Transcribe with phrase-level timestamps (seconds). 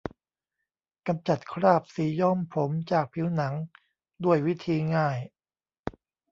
[1.07, 3.53] กำจัดคราบสีย้อมผมจากผิวหนัง
[4.23, 5.17] ด้วยวิธีง่าย